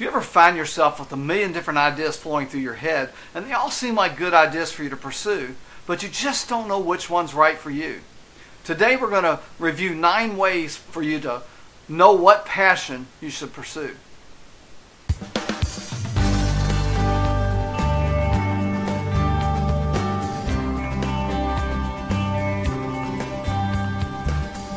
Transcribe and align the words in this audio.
Do 0.00 0.04
you 0.04 0.10
ever 0.10 0.22
find 0.22 0.56
yourself 0.56 0.98
with 0.98 1.12
a 1.12 1.16
million 1.18 1.52
different 1.52 1.78
ideas 1.78 2.16
flowing 2.16 2.46
through 2.46 2.62
your 2.62 2.72
head, 2.72 3.10
and 3.34 3.44
they 3.44 3.52
all 3.52 3.70
seem 3.70 3.96
like 3.96 4.16
good 4.16 4.32
ideas 4.32 4.72
for 4.72 4.82
you 4.82 4.88
to 4.88 4.96
pursue, 4.96 5.56
but 5.86 6.02
you 6.02 6.08
just 6.08 6.48
don't 6.48 6.68
know 6.68 6.80
which 6.80 7.10
one's 7.10 7.34
right 7.34 7.58
for 7.58 7.68
you? 7.68 8.00
Today 8.64 8.96
we're 8.96 9.10
going 9.10 9.24
to 9.24 9.40
review 9.58 9.94
nine 9.94 10.38
ways 10.38 10.74
for 10.74 11.02
you 11.02 11.20
to 11.20 11.42
know 11.86 12.12
what 12.12 12.46
passion 12.46 13.08
you 13.20 13.28
should 13.28 13.52
pursue. 13.52 13.94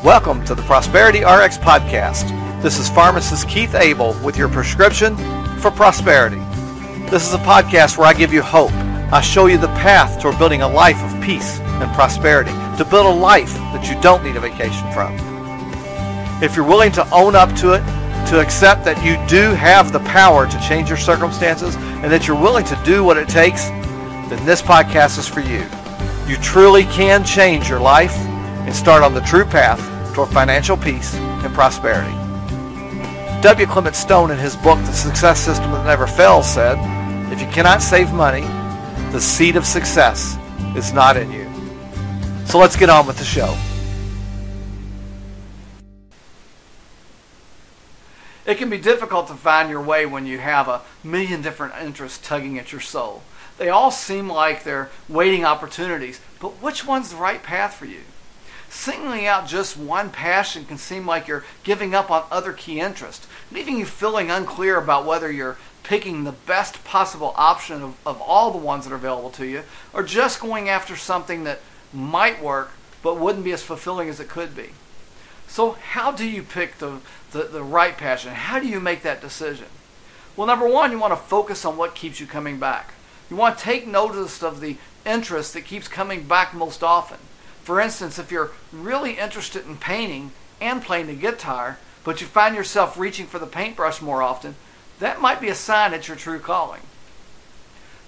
Welcome 0.03 0.43
to 0.43 0.53
the 0.53 0.63
Prosperity 0.63 1.19
RX 1.19 1.59
Podcast. 1.59 2.42
This 2.63 2.79
is 2.79 2.89
pharmacist 2.89 3.49
Keith 3.49 3.75
Abel 3.75 4.15
with 4.23 4.37
your 4.37 4.47
prescription 4.47 5.17
for 5.59 5.69
prosperity. 5.69 6.39
This 7.09 7.27
is 7.27 7.33
a 7.33 7.39
podcast 7.39 7.97
where 7.97 8.07
I 8.07 8.13
give 8.13 8.31
you 8.31 8.41
hope. 8.41 8.71
I 9.11 9.19
show 9.19 9.47
you 9.47 9.57
the 9.57 9.67
path 9.67 10.21
toward 10.21 10.39
building 10.39 10.61
a 10.61 10.67
life 10.69 10.95
of 11.03 11.21
peace 11.21 11.59
and 11.59 11.93
prosperity, 11.93 12.51
to 12.77 12.85
build 12.89 13.05
a 13.05 13.09
life 13.09 13.53
that 13.53 13.89
you 13.89 14.01
don't 14.01 14.23
need 14.23 14.37
a 14.37 14.39
vacation 14.39 14.89
from. 14.93 15.13
If 16.41 16.55
you're 16.55 16.65
willing 16.65 16.93
to 16.93 17.05
own 17.11 17.35
up 17.35 17.53
to 17.57 17.73
it, 17.73 17.83
to 18.29 18.39
accept 18.39 18.85
that 18.85 19.03
you 19.03 19.17
do 19.27 19.53
have 19.55 19.91
the 19.91 19.99
power 19.99 20.47
to 20.47 20.59
change 20.61 20.87
your 20.87 20.97
circumstances, 20.97 21.75
and 21.75 22.09
that 22.13 22.29
you're 22.29 22.41
willing 22.41 22.63
to 22.63 22.81
do 22.85 23.03
what 23.03 23.17
it 23.17 23.27
takes, 23.27 23.65
then 23.65 24.45
this 24.45 24.61
podcast 24.61 25.19
is 25.19 25.27
for 25.27 25.41
you. 25.41 25.65
You 26.31 26.41
truly 26.41 26.85
can 26.85 27.25
change 27.25 27.67
your 27.67 27.81
life 27.81 28.15
and 28.15 28.73
start 28.73 29.03
on 29.03 29.13
the 29.13 29.19
true 29.19 29.43
path 29.43 29.81
toward 30.13 30.29
financial 30.29 30.77
peace 30.77 31.13
and 31.13 31.53
prosperity. 31.53 32.22
W. 33.43 33.67
Clement 33.67 33.93
Stone, 33.93 34.31
in 34.31 34.37
his 34.37 34.55
book, 34.55 34.79
The 34.85 34.93
Success 34.93 35.37
System 35.37 35.69
That 35.73 35.85
Never 35.85 36.07
Fails, 36.07 36.49
said, 36.49 36.77
If 37.29 37.41
you 37.41 37.47
cannot 37.47 37.81
save 37.81 38.13
money, 38.13 38.39
the 39.11 39.19
seed 39.19 39.57
of 39.57 39.65
success 39.65 40.37
is 40.77 40.93
not 40.93 41.17
in 41.17 41.29
you. 41.29 41.43
So 42.45 42.57
let's 42.57 42.77
get 42.77 42.89
on 42.89 43.05
with 43.05 43.17
the 43.17 43.25
show. 43.25 43.53
It 48.45 48.57
can 48.57 48.69
be 48.69 48.77
difficult 48.77 49.27
to 49.27 49.33
find 49.33 49.69
your 49.69 49.81
way 49.81 50.05
when 50.05 50.25
you 50.25 50.37
have 50.37 50.69
a 50.69 50.81
million 51.03 51.41
different 51.41 51.73
interests 51.81 52.25
tugging 52.25 52.57
at 52.57 52.71
your 52.71 52.79
soul. 52.79 53.23
They 53.57 53.67
all 53.67 53.91
seem 53.91 54.29
like 54.29 54.63
they're 54.63 54.89
waiting 55.09 55.43
opportunities, 55.43 56.21
but 56.39 56.61
which 56.63 56.87
one's 56.87 57.09
the 57.09 57.17
right 57.17 57.43
path 57.43 57.73
for 57.73 57.87
you? 57.87 58.03
Singling 58.73 59.27
out 59.27 59.47
just 59.47 59.77
one 59.77 60.09
passion 60.09 60.65
can 60.65 60.79
seem 60.79 61.05
like 61.05 61.27
you're 61.27 61.45
giving 61.63 61.93
up 61.93 62.09
on 62.09 62.25
other 62.31 62.51
key 62.51 62.81
interests, 62.81 63.27
leaving 63.51 63.77
you 63.77 63.85
feeling 63.85 64.31
unclear 64.31 64.77
about 64.77 65.05
whether 65.05 65.31
you're 65.31 65.57
picking 65.83 66.23
the 66.23 66.31
best 66.31 66.83
possible 66.83 67.33
option 67.37 67.83
of, 67.83 67.95
of 68.03 68.19
all 68.19 68.49
the 68.51 68.57
ones 68.57 68.83
that 68.83 68.91
are 68.91 68.97
available 68.97 69.29
to 69.29 69.45
you, 69.45 69.61
or 69.93 70.01
just 70.01 70.41
going 70.41 70.67
after 70.69 70.97
something 70.97 71.43
that 71.43 71.61
might 71.93 72.43
work 72.43 72.71
but 73.03 73.19
wouldn't 73.19 73.45
be 73.45 73.53
as 73.53 73.61
fulfilling 73.61 74.09
as 74.09 74.19
it 74.19 74.27
could 74.27 74.55
be. 74.55 74.71
So, 75.47 75.73
how 75.73 76.11
do 76.11 76.27
you 76.27 76.41
pick 76.41 76.79
the, 76.79 76.97
the, 77.31 77.43
the 77.43 77.63
right 77.63 77.95
passion? 77.95 78.33
How 78.33 78.59
do 78.59 78.67
you 78.67 78.79
make 78.79 79.03
that 79.03 79.21
decision? 79.21 79.67
Well, 80.35 80.47
number 80.47 80.67
one, 80.67 80.91
you 80.91 80.97
want 80.97 81.13
to 81.13 81.17
focus 81.17 81.63
on 81.63 81.77
what 81.77 81.95
keeps 81.95 82.19
you 82.19 82.25
coming 82.25 82.57
back. 82.57 82.95
You 83.29 83.35
want 83.35 83.59
to 83.59 83.63
take 83.63 83.87
notice 83.87 84.41
of 84.41 84.61
the 84.61 84.77
interest 85.05 85.53
that 85.53 85.63
keeps 85.63 85.87
coming 85.87 86.23
back 86.23 86.55
most 86.55 86.83
often. 86.83 87.19
For 87.63 87.79
instance, 87.79 88.19
if 88.19 88.31
you're 88.31 88.51
really 88.71 89.17
interested 89.17 89.65
in 89.65 89.77
painting 89.77 90.31
and 90.59 90.83
playing 90.83 91.07
the 91.07 91.13
guitar, 91.13 91.79
but 92.03 92.19
you 92.19 92.27
find 92.27 92.55
yourself 92.55 92.97
reaching 92.97 93.25
for 93.25 93.39
the 93.39 93.47
paintbrush 93.47 94.01
more 94.01 94.21
often, 94.21 94.55
that 94.99 95.21
might 95.21 95.41
be 95.41 95.49
a 95.49 95.55
sign 95.55 95.93
it's 95.93 96.07
your 96.07 96.17
true 96.17 96.39
calling. 96.39 96.81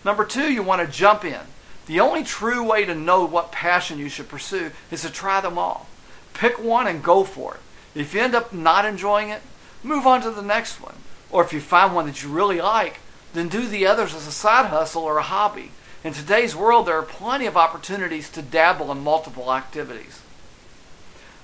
Number 0.03 0.25
two, 0.25 0.51
you 0.51 0.61
want 0.61 0.85
to 0.85 0.97
jump 0.97 1.23
in. 1.25 1.39
The 1.87 1.99
only 1.99 2.23
true 2.23 2.63
way 2.63 2.85
to 2.85 2.95
know 2.95 3.25
what 3.25 3.51
passion 3.51 3.97
you 3.97 4.09
should 4.09 4.27
pursue 4.27 4.71
is 4.91 5.01
to 5.03 5.11
try 5.11 5.39
them 5.39 5.57
all. 5.57 5.87
Pick 6.33 6.61
one 6.61 6.87
and 6.87 7.03
go 7.03 7.23
for 7.23 7.55
it. 7.55 7.61
If 7.99 8.13
you 8.13 8.21
end 8.21 8.35
up 8.35 8.51
not 8.51 8.85
enjoying 8.85 9.29
it, 9.29 9.41
move 9.83 10.05
on 10.05 10.21
to 10.21 10.31
the 10.31 10.41
next 10.41 10.81
one. 10.81 10.95
Or 11.31 11.43
if 11.43 11.53
you 11.53 11.61
find 11.61 11.95
one 11.95 12.07
that 12.07 12.21
you 12.21 12.29
really 12.29 12.59
like, 12.59 12.99
then 13.33 13.49
do 13.49 13.67
the 13.67 13.87
others 13.87 14.13
as 14.13 14.27
a 14.27 14.31
side 14.31 14.67
hustle 14.67 15.03
or 15.03 15.17
a 15.17 15.23
hobby. 15.23 15.71
In 16.05 16.13
today's 16.13 16.55
world, 16.55 16.85
there 16.85 16.99
are 16.99 17.01
plenty 17.01 17.47
of 17.47 17.57
opportunities 17.57 18.29
to 18.29 18.43
dabble 18.43 18.91
in 18.91 19.03
multiple 19.03 19.51
activities. 19.51 20.21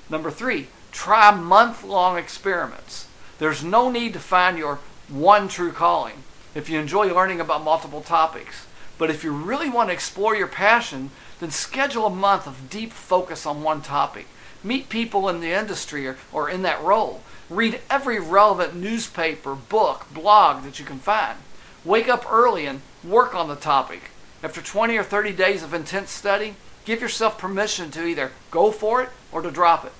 Number 0.07 0.29
three, 0.29 0.67
try 0.91 1.33
month 1.33 1.83
long 1.83 2.15
experiments. 2.15 3.07
There's 3.39 3.63
no 3.63 3.89
need 3.89 4.13
to 4.13 4.19
find 4.19 4.59
your 4.59 4.77
one 5.09 5.47
true 5.47 5.71
calling 5.71 6.23
if 6.53 6.69
you 6.69 6.79
enjoy 6.79 7.11
learning 7.11 7.41
about 7.41 7.63
multiple 7.63 8.01
topics. 8.01 8.67
But 8.99 9.09
if 9.09 9.23
you 9.23 9.31
really 9.31 9.67
want 9.67 9.89
to 9.89 9.93
explore 9.93 10.35
your 10.35 10.45
passion, 10.45 11.09
then 11.39 11.49
schedule 11.49 12.05
a 12.05 12.11
month 12.11 12.45
of 12.45 12.69
deep 12.69 12.91
focus 12.91 13.47
on 13.47 13.63
one 13.63 13.81
topic. 13.81 14.27
Meet 14.63 14.89
people 14.89 15.27
in 15.27 15.39
the 15.39 15.53
industry 15.53 16.05
or, 16.05 16.17
or 16.31 16.51
in 16.51 16.61
that 16.61 16.83
role. 16.83 17.23
Read 17.49 17.81
every 17.89 18.19
relevant 18.19 18.75
newspaper, 18.75 19.55
book, 19.55 20.05
blog 20.13 20.63
that 20.65 20.77
you 20.77 20.85
can 20.85 20.99
find. 20.99 21.39
Wake 21.83 22.07
up 22.07 22.31
early 22.31 22.67
and 22.67 22.81
work 23.03 23.33
on 23.33 23.47
the 23.47 23.55
topic. 23.55 24.10
After 24.43 24.61
20 24.61 24.97
or 24.97 25.03
30 25.03 25.33
days 25.33 25.63
of 25.63 25.73
intense 25.73 26.11
study, 26.11 26.55
give 26.85 27.01
yourself 27.01 27.37
permission 27.37 27.91
to 27.91 28.05
either 28.05 28.31
go 28.49 28.71
for 28.71 29.01
it 29.01 29.09
or 29.31 29.41
to 29.41 29.51
drop 29.51 29.85
it. 29.85 29.93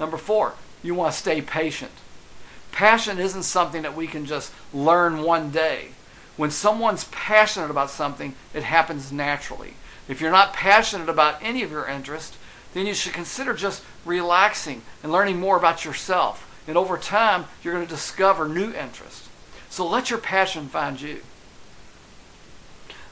Number 0.00 0.16
four, 0.16 0.54
you 0.82 0.94
want 0.94 1.12
to 1.12 1.18
stay 1.18 1.40
patient. 1.40 1.92
Passion 2.72 3.18
isn't 3.18 3.44
something 3.44 3.82
that 3.82 3.96
we 3.96 4.06
can 4.06 4.26
just 4.26 4.52
learn 4.72 5.22
one 5.22 5.50
day. 5.50 5.88
When 6.36 6.50
someone's 6.50 7.04
passionate 7.04 7.70
about 7.70 7.90
something, 7.90 8.34
it 8.54 8.62
happens 8.62 9.10
naturally. 9.10 9.74
If 10.08 10.20
you're 10.20 10.30
not 10.30 10.52
passionate 10.52 11.08
about 11.08 11.42
any 11.42 11.62
of 11.62 11.70
your 11.70 11.86
interests, 11.86 12.36
then 12.74 12.86
you 12.86 12.94
should 12.94 13.12
consider 13.12 13.54
just 13.54 13.82
relaxing 14.04 14.82
and 15.02 15.10
learning 15.10 15.40
more 15.40 15.56
about 15.56 15.84
yourself. 15.84 16.44
And 16.68 16.76
over 16.76 16.96
time, 16.96 17.46
you're 17.62 17.74
going 17.74 17.86
to 17.86 17.90
discover 17.90 18.48
new 18.48 18.72
interests. 18.72 19.28
So 19.70 19.86
let 19.86 20.10
your 20.10 20.18
passion 20.18 20.68
find 20.68 21.00
you. 21.00 21.22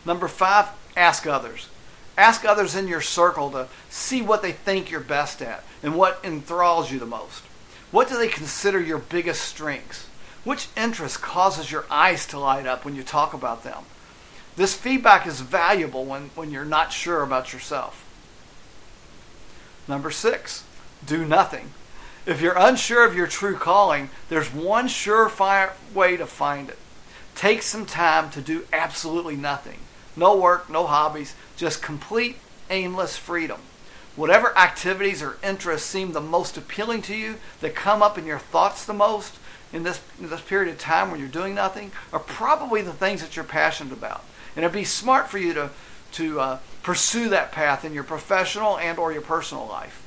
Number 0.07 0.29
five, 0.29 0.69
ask 0.97 1.27
others. 1.27 1.69
Ask 2.17 2.45
others 2.45 2.75
in 2.75 2.89
your 2.89 3.03
circle 3.03 3.51
to 3.51 3.69
see 3.91 4.23
what 4.23 4.41
they 4.41 4.53
think 4.53 4.91
you're 4.91 5.01
best 5.01 5.43
at 5.43 5.65
and 5.83 5.97
what 5.97 6.21
enthralls 6.25 6.91
you 6.91 6.99
the 6.99 7.05
most. 7.05 7.43
What 7.91 8.09
do 8.09 8.17
they 8.17 8.29
consider 8.29 8.81
your 8.81 8.99
biggest 8.99 9.43
strengths? 9.43 10.07
Which 10.45 10.69
interest 10.77 11.21
causes 11.21 11.71
your 11.71 11.85
eyes 11.91 12.25
to 12.29 12.39
light 12.39 12.67
up 12.67 12.85
when 12.85 12.95
you 12.95 13.03
talk 13.03 13.35
about 13.35 13.65
them? 13.65 13.83
This 14.55 14.75
feedback 14.75 15.27
is 15.27 15.41
valuable 15.41 16.05
when, 16.05 16.31
when 16.35 16.51
you're 16.51 16.65
not 16.65 16.93
sure 16.93 17.23
about 17.23 17.53
yourself. 17.53 18.05
Number 19.89 20.11
six, 20.11 20.65
do 21.05 21.25
nothing. 21.25 21.73
If 22.25 22.41
you're 22.41 22.57
unsure 22.57 23.05
of 23.05 23.15
your 23.15 23.27
true 23.27 23.57
calling, 23.57 24.11
there's 24.29 24.53
one 24.53 24.89
surefire 24.89 25.73
way 25.93 26.17
to 26.17 26.27
find 26.27 26.69
it. 26.69 26.79
Take 27.35 27.63
some 27.63 27.85
time 27.85 28.31
to 28.31 28.41
do 28.41 28.67
absolutely 28.73 29.37
nothing. 29.37 29.79
No 30.17 30.37
work, 30.37 30.71
no 30.71 30.87
hobbies, 30.87 31.35
just 31.57 31.83
complete 31.83 32.37
aimless 32.71 33.17
freedom. 33.17 33.61
Whatever 34.17 34.57
activities 34.57 35.23
or 35.23 35.37
interests 35.45 35.89
seem 35.89 36.13
the 36.13 36.21
most 36.21 36.57
appealing 36.57 37.03
to 37.03 37.15
you, 37.15 37.37
that 37.61 37.75
come 37.75 38.03
up 38.03 38.17
in 38.17 38.25
your 38.25 38.39
thoughts 38.39 38.85
the 38.85 38.95
most 38.95 39.35
in 39.73 39.83
this, 39.83 40.01
in 40.19 40.31
this 40.31 40.41
period 40.41 40.73
of 40.73 40.79
time 40.79 41.11
when 41.11 41.21
you're 41.21 41.29
doing 41.29 41.55
nothing, 41.55 41.93
are 42.13 42.19
probably 42.19 42.81
the 42.81 42.93
things 42.93 43.21
that 43.21 43.37
you're 43.37 43.45
passionate 43.45 43.93
about. 43.93 44.25
And 44.55 44.65
it'd 44.65 44.73
be 44.75 44.85
smart 44.85 45.29
for 45.29 45.37
you 45.37 45.53
to, 45.53 45.71
to 46.13 46.41
uh, 46.41 46.59
pursue 46.83 47.29
that 47.29 47.53
path 47.53 47.85
in 47.85 47.93
your 47.93 48.05
professional 48.05 48.79
and 48.79 48.99
or 48.99 49.13
your 49.13 49.23
personal 49.23 49.67
life. 49.67 50.03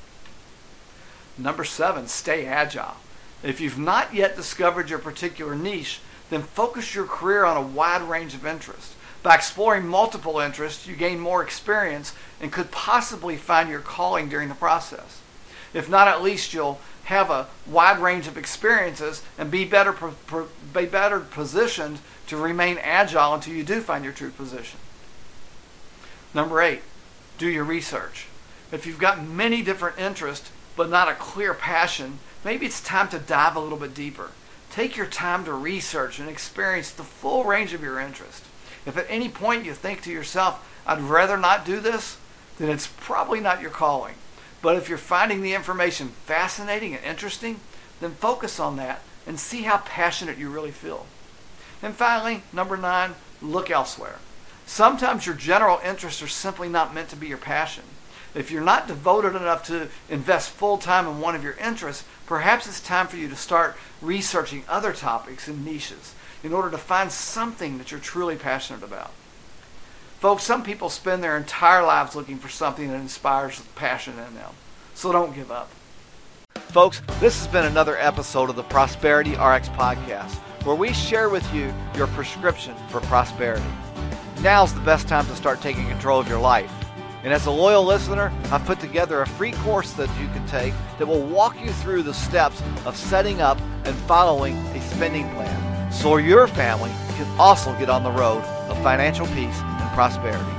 Number 1.38 1.62
seven, 1.62 2.08
stay 2.08 2.46
agile. 2.46 2.96
If 3.44 3.60
you've 3.60 3.78
not 3.78 4.12
yet 4.12 4.34
discovered 4.34 4.90
your 4.90 4.98
particular 4.98 5.54
niche, 5.54 6.00
then 6.30 6.42
focus 6.42 6.94
your 6.94 7.06
career 7.06 7.44
on 7.44 7.56
a 7.56 7.62
wide 7.62 8.02
range 8.02 8.34
of 8.34 8.44
interests. 8.44 8.94
By 9.22 9.34
exploring 9.34 9.86
multiple 9.86 10.38
interests, 10.38 10.86
you 10.86 10.96
gain 10.96 11.20
more 11.20 11.42
experience 11.42 12.14
and 12.40 12.52
could 12.52 12.70
possibly 12.70 13.36
find 13.36 13.68
your 13.68 13.80
calling 13.80 14.28
during 14.28 14.48
the 14.48 14.54
process. 14.54 15.20
If 15.74 15.88
not, 15.88 16.08
at 16.08 16.22
least 16.22 16.54
you'll 16.54 16.80
have 17.04 17.30
a 17.30 17.48
wide 17.66 17.98
range 17.98 18.26
of 18.26 18.38
experiences 18.38 19.22
and 19.36 19.50
be 19.50 19.64
better, 19.64 19.94
be 20.72 20.86
better 20.86 21.20
positioned 21.20 21.98
to 22.28 22.36
remain 22.36 22.78
agile 22.78 23.34
until 23.34 23.54
you 23.54 23.64
do 23.64 23.80
find 23.80 24.04
your 24.04 24.12
true 24.12 24.30
position. 24.30 24.78
Number 26.32 26.62
eight, 26.62 26.82
do 27.38 27.48
your 27.48 27.64
research. 27.64 28.26
If 28.72 28.86
you've 28.86 28.98
got 28.98 29.24
many 29.24 29.62
different 29.62 29.98
interests 29.98 30.50
but 30.76 30.88
not 30.88 31.08
a 31.08 31.14
clear 31.14 31.52
passion, 31.52 32.20
maybe 32.44 32.64
it's 32.64 32.80
time 32.80 33.08
to 33.08 33.18
dive 33.18 33.56
a 33.56 33.60
little 33.60 33.78
bit 33.78 33.94
deeper. 33.94 34.30
Take 34.70 34.96
your 34.96 35.06
time 35.06 35.44
to 35.44 35.52
research 35.52 36.20
and 36.20 36.28
experience 36.28 36.90
the 36.92 37.02
full 37.02 37.44
range 37.44 37.74
of 37.74 37.82
your 37.82 37.98
interest. 37.98 38.44
If 38.86 38.96
at 38.96 39.06
any 39.08 39.28
point 39.28 39.64
you 39.64 39.74
think 39.74 40.02
to 40.02 40.12
yourself, 40.12 40.66
I'd 40.86 41.00
rather 41.00 41.36
not 41.36 41.64
do 41.64 41.80
this, 41.80 42.18
then 42.58 42.70
it's 42.70 42.86
probably 42.86 43.40
not 43.40 43.60
your 43.60 43.70
calling. 43.70 44.14
But 44.62 44.76
if 44.76 44.88
you're 44.88 44.98
finding 44.98 45.42
the 45.42 45.54
information 45.54 46.08
fascinating 46.26 46.94
and 46.94 47.04
interesting, 47.04 47.60
then 48.00 48.12
focus 48.12 48.60
on 48.60 48.76
that 48.76 49.02
and 49.26 49.38
see 49.38 49.62
how 49.62 49.78
passionate 49.78 50.38
you 50.38 50.50
really 50.50 50.70
feel. 50.70 51.06
And 51.82 51.94
finally, 51.94 52.42
number 52.52 52.76
nine, 52.76 53.14
look 53.40 53.70
elsewhere. 53.70 54.16
Sometimes 54.66 55.26
your 55.26 55.34
general 55.34 55.80
interests 55.84 56.22
are 56.22 56.28
simply 56.28 56.68
not 56.68 56.94
meant 56.94 57.08
to 57.10 57.16
be 57.16 57.28
your 57.28 57.38
passion. 57.38 57.84
If 58.34 58.50
you're 58.50 58.62
not 58.62 58.86
devoted 58.86 59.34
enough 59.34 59.66
to 59.66 59.88
invest 60.08 60.50
full 60.50 60.78
time 60.78 61.06
in 61.06 61.20
one 61.20 61.34
of 61.34 61.42
your 61.42 61.54
interests, 61.54 62.04
perhaps 62.26 62.66
it's 62.66 62.80
time 62.80 63.08
for 63.08 63.16
you 63.16 63.28
to 63.28 63.36
start 63.36 63.76
researching 64.00 64.64
other 64.68 64.92
topics 64.92 65.48
and 65.48 65.64
niches 65.64 66.14
in 66.42 66.52
order 66.52 66.70
to 66.70 66.78
find 66.78 67.12
something 67.12 67.78
that 67.78 67.90
you're 67.90 68.00
truly 68.00 68.36
passionate 68.36 68.82
about. 68.82 69.12
Folks, 70.20 70.42
some 70.42 70.62
people 70.62 70.90
spend 70.90 71.22
their 71.22 71.36
entire 71.36 71.82
lives 71.82 72.14
looking 72.14 72.36
for 72.36 72.48
something 72.48 72.88
that 72.88 73.00
inspires 73.00 73.60
passion 73.74 74.14
in 74.18 74.34
them. 74.34 74.52
So 74.94 75.12
don't 75.12 75.34
give 75.34 75.50
up. 75.50 75.70
Folks, 76.56 77.00
this 77.20 77.38
has 77.38 77.46
been 77.46 77.64
another 77.64 77.96
episode 77.96 78.50
of 78.50 78.56
the 78.56 78.62
Prosperity 78.62 79.32
RX 79.32 79.70
podcast, 79.70 80.34
where 80.64 80.76
we 80.76 80.92
share 80.92 81.30
with 81.30 81.54
you 81.54 81.72
your 81.96 82.06
prescription 82.08 82.74
for 82.90 83.00
prosperity. 83.00 83.64
Now's 84.42 84.74
the 84.74 84.80
best 84.80 85.08
time 85.08 85.26
to 85.26 85.34
start 85.36 85.60
taking 85.62 85.86
control 85.86 86.20
of 86.20 86.28
your 86.28 86.40
life. 86.40 86.72
And 87.22 87.32
as 87.32 87.46
a 87.46 87.50
loyal 87.50 87.84
listener, 87.84 88.32
I've 88.50 88.64
put 88.64 88.78
together 88.78 89.22
a 89.22 89.26
free 89.26 89.52
course 89.52 89.92
that 89.92 90.08
you 90.20 90.26
can 90.28 90.46
take 90.46 90.74
that 90.98 91.06
will 91.06 91.22
walk 91.26 91.58
you 91.60 91.70
through 91.70 92.02
the 92.02 92.14
steps 92.14 92.62
of 92.84 92.96
setting 92.96 93.40
up 93.40 93.58
and 93.84 93.94
following 93.96 94.56
a 94.56 94.80
spending 94.82 95.28
plan 95.30 95.79
so 95.90 96.16
your 96.16 96.46
family 96.46 96.92
can 97.16 97.26
also 97.38 97.76
get 97.78 97.90
on 97.90 98.02
the 98.02 98.10
road 98.10 98.42
of 98.68 98.82
financial 98.82 99.26
peace 99.28 99.60
and 99.60 99.94
prosperity. 99.94 100.50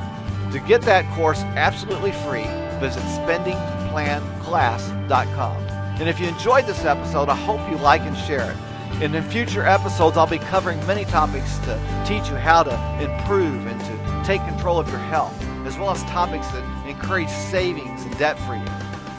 To 0.51 0.59
get 0.67 0.81
that 0.83 1.05
course 1.15 1.41
absolutely 1.55 2.11
free, 2.11 2.45
visit 2.79 3.01
spendingplanclass.com. 3.03 5.57
And 5.99 6.09
if 6.09 6.19
you 6.19 6.27
enjoyed 6.27 6.65
this 6.65 6.83
episode, 6.83 7.29
I 7.29 7.35
hope 7.35 7.61
you 7.69 7.77
like 7.77 8.01
and 8.01 8.17
share 8.17 8.51
it. 8.51 8.57
And 9.01 9.15
in 9.15 9.23
future 9.23 9.65
episodes, 9.65 10.17
I'll 10.17 10.27
be 10.27 10.37
covering 10.37 10.85
many 10.85 11.05
topics 11.05 11.57
to 11.59 11.79
teach 12.05 12.27
you 12.29 12.35
how 12.35 12.63
to 12.63 12.73
improve 13.01 13.65
and 13.65 13.79
to 13.81 13.97
take 14.25 14.41
control 14.47 14.79
of 14.79 14.89
your 14.89 14.99
health 14.99 15.33
as 15.65 15.77
well 15.77 15.91
as 15.91 16.03
topics 16.03 16.47
that 16.49 16.87
encourage 16.87 17.29
savings 17.29 18.03
and 18.03 18.17
debt 18.17 18.37
freedom. 18.39 18.67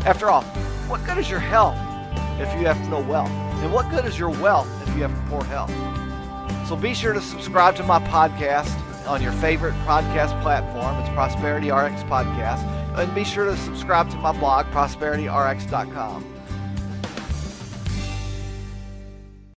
After 0.05 0.29
all, 0.29 0.43
what 0.89 1.05
good 1.05 1.19
is 1.19 1.31
your 1.31 1.41
health 1.41 1.77
if 2.41 2.53
you 2.59 2.67
have 2.67 2.89
no 2.89 3.01
wealth? 3.01 3.31
And 3.31 3.73
what 3.73 3.89
good 3.91 4.05
is 4.05 4.19
your 4.19 4.31
wealth 4.31 4.69
if 4.87 4.95
you 4.97 5.03
have 5.03 5.31
poor 5.31 5.45
health? 5.45 5.71
So 6.73 6.77
be 6.77 6.95
sure 6.95 7.13
to 7.13 7.21
subscribe 7.21 7.77
to 7.77 7.83
my 7.83 7.99
podcast 7.99 8.75
on 9.07 9.21
your 9.21 9.33
favorite 9.33 9.75
podcast 9.85 10.41
platform. 10.41 10.99
It's 11.01 11.11
Prosperity 11.11 11.71
RX 11.71 12.03
Podcast. 12.05 12.65
And 12.97 13.15
be 13.15 13.25
sure 13.25 13.45
to 13.45 13.59
subscribe 13.59 14.09
to 14.09 14.17
my 14.17 14.33
blog, 14.33 14.65
prosperityrx.com. 14.69 16.25